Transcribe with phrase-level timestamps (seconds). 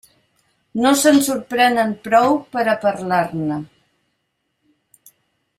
[0.85, 3.61] No se'n sorprenen prou per a parlar-ne.